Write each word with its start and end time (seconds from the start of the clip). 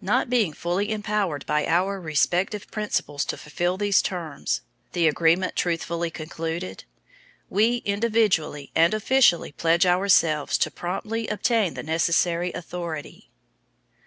"Not 0.00 0.30
being 0.30 0.54
fully 0.54 0.90
empowered 0.90 1.44
by 1.44 1.66
our 1.66 2.00
respective 2.00 2.70
principals 2.70 3.22
to 3.26 3.36
fulfil 3.36 3.76
these 3.76 4.00
terms," 4.00 4.62
the 4.94 5.06
agreement 5.06 5.56
truthfully 5.56 6.10
concluded, 6.10 6.84
"we 7.50 7.82
individually 7.84 8.72
and 8.74 8.94
officially 8.94 9.52
pledge 9.52 9.84
ourselves 9.84 10.56
to 10.56 10.70
promptly 10.70 11.28
obtain 11.28 11.74
the 11.74 11.82
necessary 11.82 12.50
authority." 12.54 13.30